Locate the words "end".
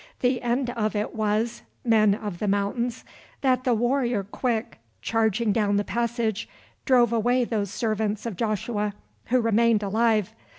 0.41-0.71